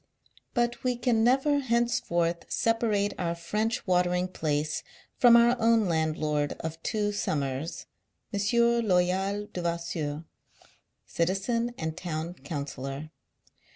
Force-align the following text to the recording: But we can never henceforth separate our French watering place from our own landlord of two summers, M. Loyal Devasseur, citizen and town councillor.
But 0.55 0.83
we 0.83 0.95
can 0.95 1.23
never 1.23 1.59
henceforth 1.59 2.51
separate 2.51 3.13
our 3.19 3.35
French 3.35 3.85
watering 3.85 4.29
place 4.29 4.81
from 5.19 5.37
our 5.37 5.55
own 5.59 5.85
landlord 5.85 6.53
of 6.53 6.81
two 6.81 7.11
summers, 7.11 7.85
M. 8.33 8.39
Loyal 8.87 9.45
Devasseur, 9.53 10.25
citizen 11.05 11.75
and 11.77 11.95
town 11.95 12.33
councillor. 12.33 13.11